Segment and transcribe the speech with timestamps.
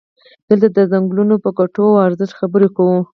[0.47, 2.97] دلته د څنګلونو په ګټو او ارزښت خبرې کوو.